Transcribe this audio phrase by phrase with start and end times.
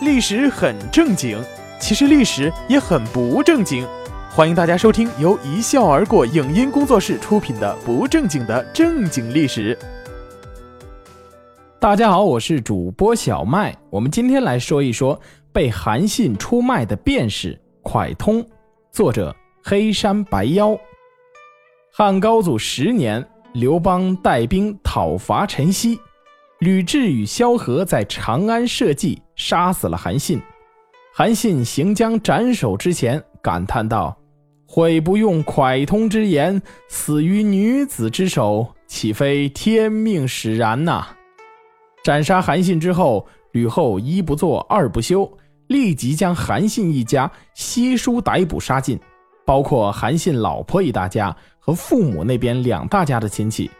[0.00, 1.38] 历史很正经，
[1.78, 3.86] 其实历史也很不正经。
[4.30, 9.76] 欢迎大家收听由一笑而过影音工作室出品的《不正经的正经历史》。
[11.78, 13.76] 大家好，我是主播小麦。
[13.90, 15.20] 我们今天来说一说
[15.52, 18.42] 被韩信出卖的便士蒯通。
[18.90, 20.74] 作者：黑山白妖。
[21.92, 23.22] 汉高祖十年，
[23.52, 25.98] 刘邦带兵讨伐陈豨。
[26.60, 30.38] 吕雉与萧何在长安设计，杀死了韩信。
[31.10, 34.14] 韩信行将斩首之前，感叹道
[34.68, 41.06] ：“悔不用蒯通之言，死于女子之手，岂非天命使然呐？”
[42.04, 45.30] 斩杀韩信之后，吕后一不做二不休，
[45.68, 49.00] 立即将韩信一家悉数逮捕杀尽，
[49.46, 53.70] 包括韩信老婆一大家和父母那边两大家的亲戚，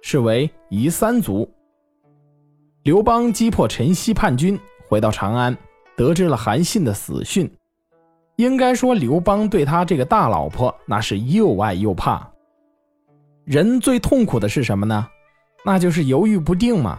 [0.00, 1.46] 视为夷三族。
[2.82, 5.54] 刘邦击破陈豨叛军，回到长安，
[5.98, 7.50] 得知了韩信的死讯。
[8.36, 12.26] 应该说，刘邦对他这个大老婆那是又爱又怕。
[13.44, 15.06] 人最痛苦的是什么呢？
[15.62, 16.98] 那就是犹豫不定嘛。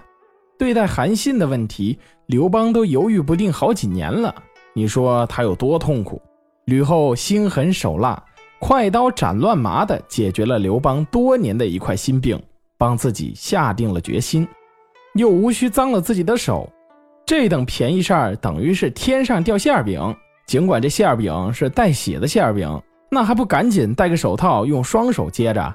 [0.55, 4.35] 对待韩信的问题，刘邦都犹豫不定好几年了。
[4.73, 6.21] 你说他有多痛苦？
[6.65, 8.23] 吕后心狠手辣，
[8.59, 12.39] 快刀斩乱麻的解决了刘邦多年的一块心病，
[12.77, 14.47] 帮自己下定了决心。
[15.15, 16.69] 又无需脏了自己的手，
[17.25, 20.15] 这等便宜事儿等于是天上掉馅饼。
[20.47, 25.73] 尽管这馅饼是带血的馅饼，那还不赶紧戴个手套，用双手接着？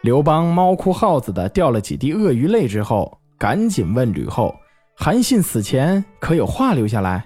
[0.00, 4.54] 刘邦猫哭耗子的掉了几滴鳄鱼泪之后，赶紧问吕后
[4.96, 7.24] ：“韩信死前可有话留下来？”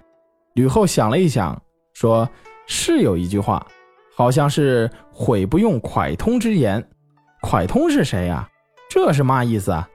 [0.54, 1.58] 吕后想了一想，
[1.94, 2.28] 说
[2.66, 3.66] ：“是有一句话，
[4.14, 6.82] 好像是悔不用蒯通之言。
[7.42, 8.46] 蒯通是谁呀？
[8.90, 9.88] 这是嘛意思啊？”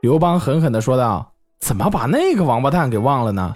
[0.00, 3.52] 刘邦狠狠地说道：“怎么把那个王八蛋给忘了呢？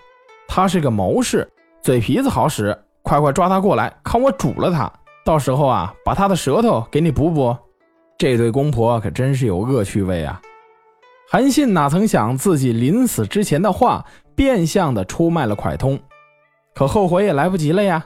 [0.48, 1.48] 他是个谋士，
[1.82, 4.92] 嘴皮子好使，快快抓他过来，看我煮了他！
[5.24, 7.56] 到时候啊，把他的舌头给你补补。”
[8.18, 10.40] 这对公婆可真是有恶趣味啊！
[11.30, 15.98] 韩信哪曾想自己临死之前的话，变相的出卖了蒯通，
[16.74, 18.04] 可后悔也来不及了呀！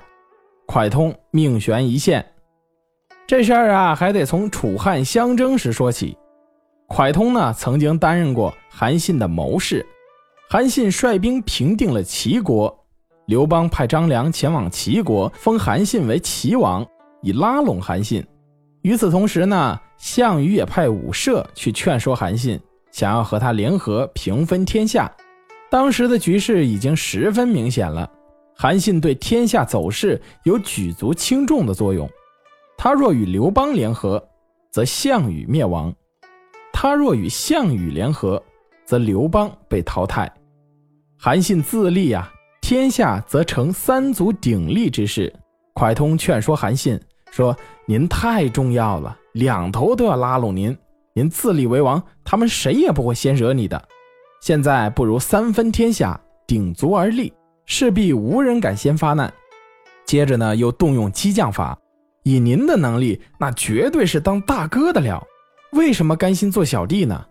[0.66, 2.24] 蒯通命悬一线，
[3.26, 6.16] 这事儿啊，还得从楚汉相争时说起。
[6.88, 9.84] 蒯通呢，曾经担任过韩信的谋士。
[10.48, 12.72] 韩信率兵平定了齐国，
[13.26, 16.86] 刘邦派张良前往齐国，封韩信为齐王，
[17.22, 18.24] 以拉拢韩信。
[18.82, 22.58] 与此同时呢，项羽也派武涉去劝说韩信，
[22.92, 25.10] 想要和他联合平分天下。
[25.68, 28.08] 当时的局势已经十分明显了，
[28.54, 32.08] 韩信对天下走势有举足轻重的作用。
[32.78, 34.24] 他若与刘邦联合，
[34.70, 35.92] 则项羽灭亡。
[36.78, 38.40] 他若与项羽联合，
[38.84, 40.30] 则刘邦被淘汰。
[41.18, 45.32] 韩信自立啊，天下则成三足鼎立之势。
[45.74, 47.00] 蒯通劝说韩信
[47.30, 47.56] 说
[47.88, 50.76] ：“您太重要了，两头都要拉拢您。
[51.14, 53.82] 您自立为王，他们谁也不会先惹你的。
[54.42, 57.32] 现在不如三分天下，鼎足而立，
[57.64, 59.32] 势必无人敢先发难。
[60.04, 61.78] 接着呢，又动用激将法，
[62.22, 65.26] 以您的能力，那绝对是当大哥的了。”
[65.72, 67.24] 为什么甘心做小弟呢？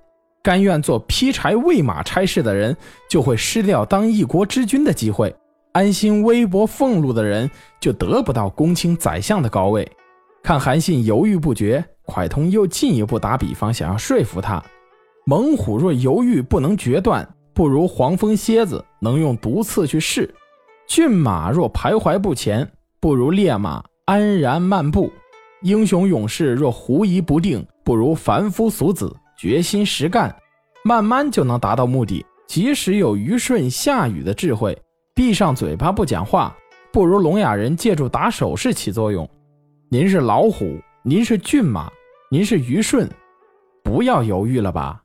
[0.43, 2.75] 甘愿做劈柴喂马差事的人，
[3.09, 5.29] 就会失掉当一国之君的机会；
[5.71, 9.89] 安心微薄俸禄的人，就得不到公卿宰相的高位。
[10.43, 14.63] 看韩信犹豫不决，蒯通又进一步打比方，想要说服他：
[15.25, 20.29] 猛虎若犹豫不能决断，不如黄蜂蝎子能用毒刺去试；
[20.87, 22.69] 骏马若徘徊不前，
[22.99, 25.09] 不如烈马安然漫步；
[25.63, 27.65] 英雄勇士若狐疑不定。
[27.85, 30.35] 不如凡夫俗子决心实干，
[30.83, 32.25] 慢慢就能达到目的。
[32.47, 34.75] 即使有虞舜、夏禹的智慧，
[35.13, 36.55] 闭上嘴巴不讲话，
[36.91, 39.29] 不如聋哑人借助打手势起作用。
[39.87, 41.87] 您是老虎，您是骏马，
[42.31, 43.07] 您是虞舜，
[43.83, 44.99] 不要犹豫了吧。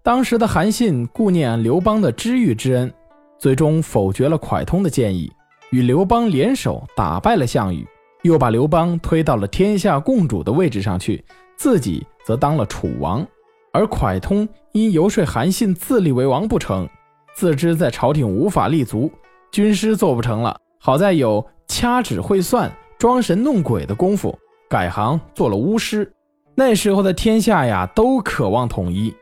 [0.00, 2.92] 当时的韩信顾念刘邦的知遇之恩，
[3.36, 5.30] 最终否决了蒯通的建议，
[5.70, 7.84] 与刘邦联手打败了项羽，
[8.22, 11.24] 又把刘邦推到了天下共主的位置上去。
[11.60, 13.22] 自己则当了楚王，
[13.70, 16.88] 而蒯通因游说韩信自立为王不成，
[17.34, 19.12] 自知在朝廷无法立足，
[19.52, 24.34] 军师做不成了，好在有掐指会算、装神弄鬼的功夫，
[24.70, 26.10] 改行做了巫师。
[26.54, 29.14] 那时候的天下呀，都渴望统一，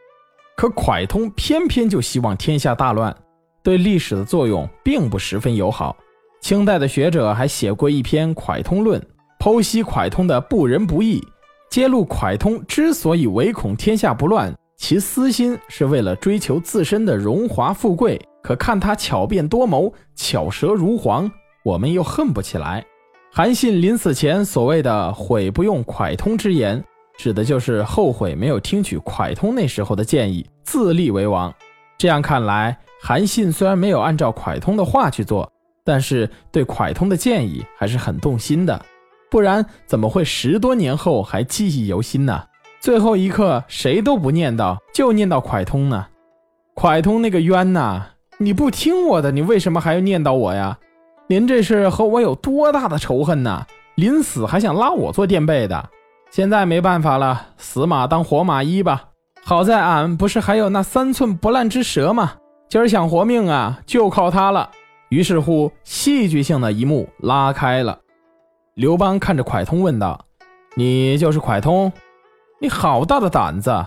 [0.56, 3.12] 可蒯通偏偏就希望天下大乱，
[3.64, 5.96] 对历史的作用并不十分友好。
[6.40, 9.00] 清代的学者还写过一篇《蒯通论》，
[9.40, 11.20] 剖析蒯通的不仁不义。
[11.70, 21.30] 揭露蒯通之所以唯恐天下不乱，其私心是为了追求自身的荣华富贵，可看他巧辩多谋，巧舌如簧，
[21.64, 22.84] 我们又恨不起来。
[23.30, 26.82] 韩信临死前所谓的“悔不用蒯通之言”，
[27.18, 31.52] 指的就是后悔没有听取蒯通那时候的建议，自立为王。
[31.98, 35.52] 这样看来，韩信虽然没有按照蒯通的话去做，
[35.84, 38.82] 但是对蒯通的建议还是很动心的。
[39.30, 42.44] 不然怎么会十多年后还记忆犹新呢？
[42.80, 46.06] 最后一刻谁都不念叨，就念叨蒯通呢？
[46.74, 48.02] 蒯通那个冤呐！
[48.38, 50.78] 你不听我的，你为什么还要念叨我呀？
[51.26, 53.66] 您这是和我有多大的仇恨呢？
[53.96, 55.90] 临死还想拉我做垫背的？
[56.30, 59.06] 现在没办法了，死马当活马医吧。
[59.44, 62.34] 好在俺不是还有那三寸不烂之舌吗？
[62.68, 64.70] 今儿想活命啊，就靠它了。
[65.08, 67.98] 于是乎，戏剧性的一幕拉开了。
[68.78, 70.24] 刘邦看着蒯通问道
[70.76, 71.92] ：“你就是蒯通？
[72.60, 73.84] 你好大的胆子！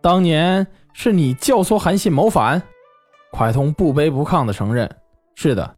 [0.00, 2.62] 当年是你教唆韩信谋反？”
[3.36, 4.90] 蒯通不卑不亢地承认
[5.36, 5.74] ：“是的，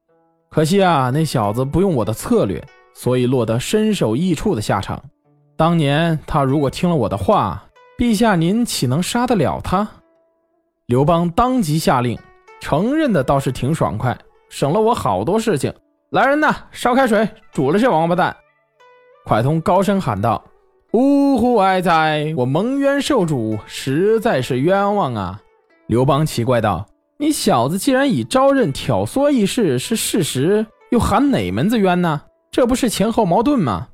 [0.49, 2.65] 可惜啊，那小子不用我的策略，
[2.95, 5.03] 所以落得身首异处的下场。
[5.57, 7.61] 当年他如果听了我的话，
[7.99, 9.89] 陛下您岂能杀得了他？”
[10.87, 12.17] 刘邦当即下令，
[12.61, 14.17] 承认的倒是挺爽快，
[14.49, 15.75] 省了我好多事情。
[16.17, 18.35] 来人呐，烧开水，煮了这王八蛋！
[19.27, 20.43] 蒯通高声喊道
[20.93, 22.33] ：“呜呼哀哉！
[22.39, 25.39] 我蒙冤受主，实在是冤枉啊！”
[25.89, 26.87] 刘邦奇怪道。
[27.19, 32.23] 你小子既然以招认挑唆一事是事实，又喊哪门子冤呢？
[32.51, 33.87] 这不是前后矛盾吗？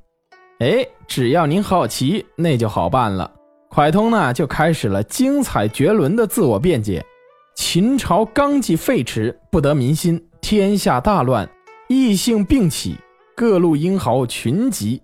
[0.59, 3.29] 哎，只要您好奇，那就好办了。
[3.69, 7.05] 蒯通呢，就开始了精彩绝伦的自我辩解。
[7.53, 11.49] 秦朝纲纪废弛，不得民心，天下大乱，
[11.93, 12.95] 异姓并起，
[13.35, 15.01] 各路英豪群集，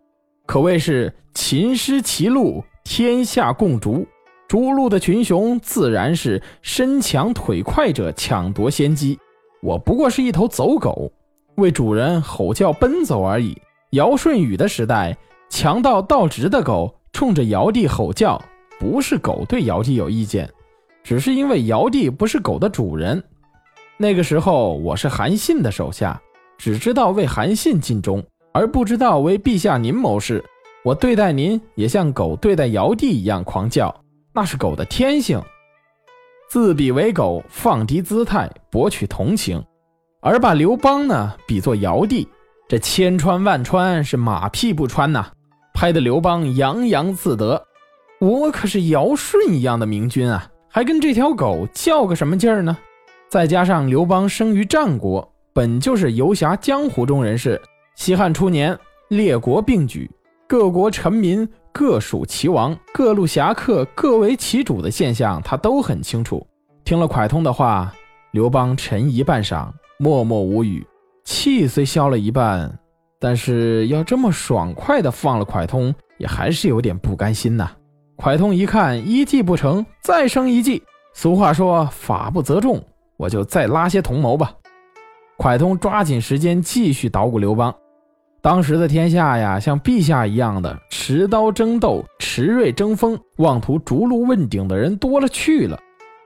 [0.48, 4.08] 可谓是秦师齐路，天下共逐。
[4.48, 9.20] 逐鹿的群雄自然是身强腿快者抢夺先机，
[9.62, 11.12] 我不过是一头走狗，
[11.56, 13.56] 为主人吼叫奔走而已。
[13.92, 15.16] 尧舜禹的时代，
[15.50, 18.42] 强盗盗直的狗冲着尧帝吼叫，
[18.80, 20.50] 不是狗对尧帝有意见，
[21.04, 23.24] 只是因为尧帝不是狗的主人。
[23.98, 26.20] 那个时候我是韩信的手下，
[26.60, 28.22] 只知道为韩信尽忠，
[28.52, 30.44] 而不知道为陛下您谋事。
[30.84, 33.96] 我对待您也像狗对待尧帝一样狂叫。
[34.34, 35.42] 那是狗的天性，
[36.50, 39.64] 自比为狗，放低姿态，博取同情，
[40.22, 42.28] 而把刘邦呢比作尧帝，
[42.68, 45.32] 这千穿万穿是马屁不穿呐，
[45.74, 47.66] 拍的刘邦洋洋自得。
[48.20, 52.78] 我可是尧舜一样的明君啊，还跟这条狗较个什么劲儿呢？
[53.30, 57.62] 再加上刘邦生于战国，本就是游侠江湖中人士，
[57.96, 58.78] 西汉初年
[59.10, 60.10] 列国并举，
[60.48, 61.48] 各国臣民。
[61.72, 66.46] 各属其王，各路侠客各为其主的现象，他都很清楚。
[66.84, 67.94] 听了蒯通的话，
[68.32, 69.70] 刘邦沉疑半晌，
[70.00, 70.86] 默默无语。
[71.24, 72.78] 气虽消了一半，
[73.20, 77.72] 但是要这么爽快的放了蒯通，也还是有点不甘心呐。
[78.18, 80.82] 蒯通一看一计不成，再生一计。
[81.14, 82.84] 俗话说法不责众，
[83.16, 84.52] 我就再拉些同谋吧。
[85.40, 87.74] 蒯通抓紧时间继续捣鼓刘邦。
[88.42, 95.80] 当时的天下呀，像陛下一样的持刀争斗、持锐争锋、妄图逐鹿问鼎的人多了去了。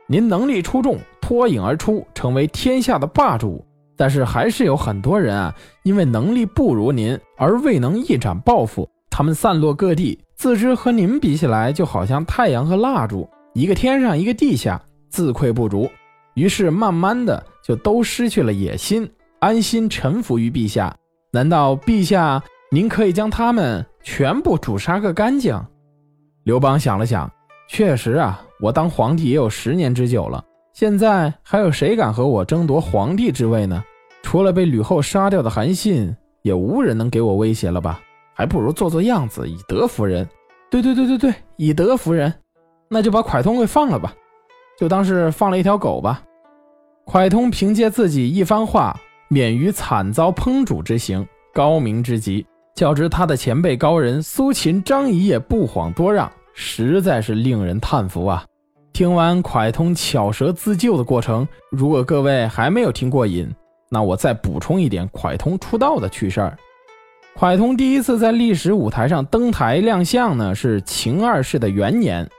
[0.08, 3.64] 您能力出众，脱颖而出，成为天下的霸主。
[3.96, 5.54] 但是还是有很多人啊，
[5.84, 8.90] 因为能力不如您而未能一展抱负。
[9.12, 15.88] 他们散落各地，自知和您比起来，就好像太阳和蜡烛，一个天上，一个地下，自愧不如。
[16.34, 19.10] 于是慢慢的就都失去了野心，
[19.40, 20.96] 安心臣服于陛下。
[21.32, 25.60] 难道陛下您可以将他们全部诛杀个干净？
[26.44, 27.32] 刘邦想了想，
[27.70, 33.84] 确实啊，我当皇帝也有十年之久了，现在还有谁敢和我争夺皇帝之位呢？
[34.22, 38.00] 除了被吕后杀掉的韩信，也无人能给我威胁了吧？
[38.34, 40.28] 还不如做做样子，以德服人。
[40.70, 42.34] 对对对对对，以德服人，
[42.90, 44.14] 那就把蒯通给放了吧，
[44.78, 46.22] 就当是放了一条狗吧。
[47.06, 49.00] 蒯通凭借自己一番话。
[49.30, 51.26] 免于惨遭烹煮之刑，
[51.56, 52.46] 高明之极。
[52.76, 58.46] 较之他的前辈高人苏秦、张仪也不遑多让，实在是令人叹服啊！
[58.92, 63.52] 听完蒯通巧舌自救的过程，如果各位还没有听过瘾，
[63.90, 66.56] 那我再补充一点蒯通出道的趣事儿。
[67.36, 72.30] 蒯通第一次在历史舞台上登台亮相呢，是秦二世的元年，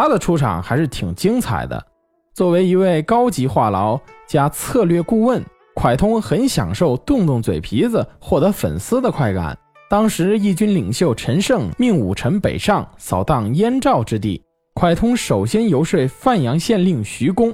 [0.00, 1.84] 他的出场还是挺精彩的。
[2.32, 5.44] 作为一位高级话痨加策略顾问。
[5.74, 9.58] 蒯通很享受动动嘴皮子获得粉丝的快感。
[9.90, 14.40] 当时义军领袖陈胜命武臣北上扫荡燕赵之地，
[14.76, 17.52] 蒯通首先游说范阳县令徐公：“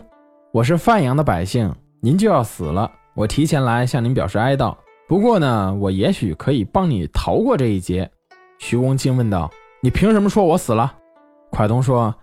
[0.53, 4.75] 我是范阳的百姓，您就要死了，我提前来向您表示哀悼。
[5.09, 8.11] 不过呢，我也许可以帮你逃过这一劫。”
[8.61, 10.95] 徐公惊问道：“你凭什么说我死了？”
[11.53, 12.15] 蒯通说：“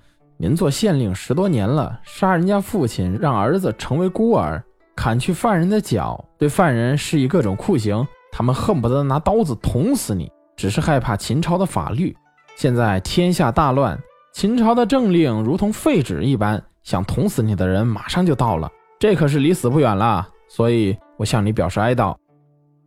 [0.42, 4.60] 您做县令十多年了，杀人家父亲，让儿子成为孤儿，
[4.96, 12.18] 砍去犯人的脚，对犯人施以各种酷刑，他们恨不得拿刀子捅死你，只是害怕秦朝的法律。
[12.56, 13.96] 现在天下大乱，
[14.34, 18.68] 秦朝的政令如同废纸一般，想捅死你的人马上就到了，
[19.00, 20.28] 这可是离死不远了。
[20.50, 22.16] 所以我向你表示哀悼。”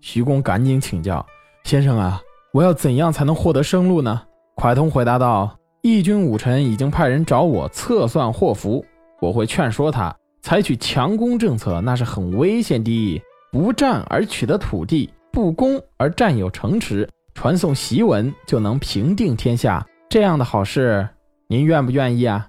[0.03, 1.25] 徐公赶紧请教
[1.63, 2.21] ：“先生啊，
[2.53, 4.23] 我要怎样才能获得生路呢？”
[4.59, 5.57] 蒯通回答道。
[5.87, 8.83] 义军武臣已经派人找我测算祸福，
[9.21, 13.23] 我会劝说他采取强攻政策，那是很危险的。
[13.53, 19.87] 不战而取得土地，不攻而占有城池，传送檄文就能平定天下。
[20.09, 21.07] 这样的好事，
[21.49, 22.49] 您愿不愿意啊？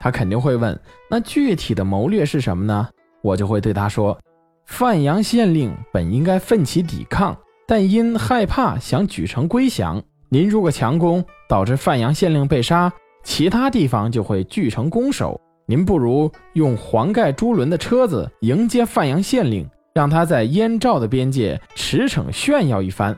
[0.00, 2.88] 他肯定会问，那具体的谋略是什么呢？
[3.20, 4.18] 我就会对他说，
[4.64, 7.36] 范阳县令本应该奋起抵抗，
[7.68, 10.02] 但因害怕，想举城归降。
[10.30, 11.22] 您如果强攻，
[11.52, 12.90] 导致范阳县令被杀，
[13.22, 15.38] 其他地方就会聚成攻守。
[15.66, 23.14] 您不如用黄盖朱轮的车子迎接范阳县令，让他在燕赵的边界驰骋炫耀一番。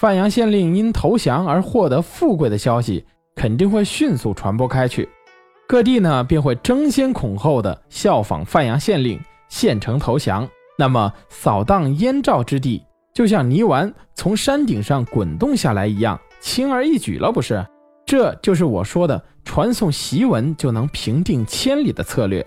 [0.00, 5.08] 范阳县令因投降而获得富贵的消息，肯定会迅速传播开去，
[5.68, 9.16] 各地呢便会争先恐后的效仿范阳县令
[9.48, 10.48] 献城投降。
[10.76, 12.82] 那么扫荡燕赵之地，
[13.14, 16.18] 就像泥丸从山顶上滚动下来一样。
[16.40, 17.64] 轻而易举了，不是？
[18.06, 22.46] 这就是我说的传送檄文就能平定千里的策略。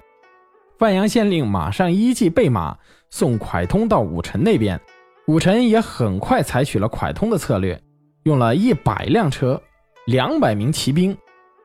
[0.77, 2.77] 范阳县令马上依计备马，
[3.09, 4.79] 送蒯通到武臣那边。
[5.27, 7.79] 武臣也很快采取了蒯通的策略，
[8.23, 9.61] 用了一百辆车、
[10.07, 11.15] 两百名骑兵，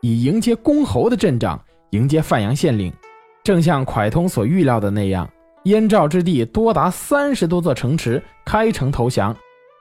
[0.02, 1.58] 以迎接公侯的阵仗
[1.90, 2.92] 迎接范阳县令。
[3.44, 5.30] 正像蒯通所预料的那样，
[5.64, 9.34] 燕赵之地多达三十多座城池开城投降。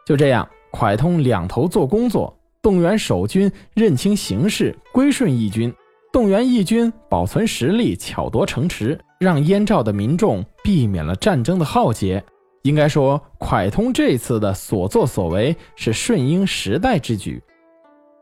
[0.05, 0.47] 就这样。
[0.71, 5.69] 蒯通两头做工作，动员守军认清形势，归顺义军；
[6.13, 12.23] 动员义军保存实力，巧夺城池，让燕赵的民众避免了战争的浩劫。
[12.61, 17.43] 应该说，蒯通这次的所作所为是顺应时代之举。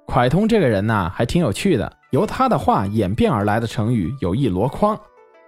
[0.08, 5.00] 蒯通这个人呐，还挺有趣的，由他的话演变而来的成语有一箩筐。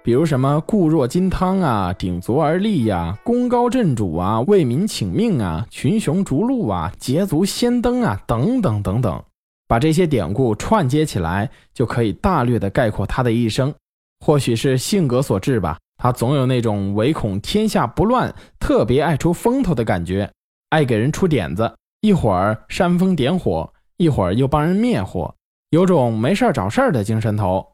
[0.03, 9.23] 比如什么固若金汤啊，鼎足而立呀，功高震主啊，为民请命啊，群雄逐鹿啊，捷足先登啊，等等等等，
[9.65, 13.73] 把这些典故串接起来，就可以大略的概括他的一生。
[14.19, 20.29] 或许是性格所致吧，他总有那种唯恐天下不乱，特别爱出风头的感觉，
[20.71, 25.33] 爱给人出点子，一会儿煽风点火，一会儿又帮人灭火，
[25.69, 27.65] 有种没事儿找事儿的精神头。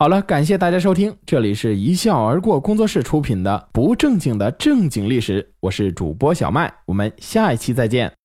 [0.00, 8.17] 好了，感谢大家收听，这里是一笑而过工作室出品的不正经的正经历史，我是主播小麦，我们下一期再见。